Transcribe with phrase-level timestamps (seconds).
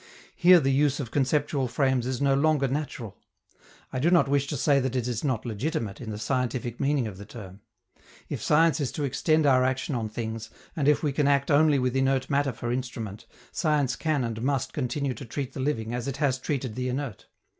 [0.35, 3.19] Here the use of conceptual frames is no longer natural.
[3.93, 7.05] I do not wish to say that it is not legitimate, in the scientific meaning
[7.05, 7.61] of the term.
[8.27, 11.77] If science is to extend our action on things, and if we can act only
[11.77, 16.07] with inert matter for instrument, science can and must continue to treat the living as
[16.07, 17.27] it has treated the inert.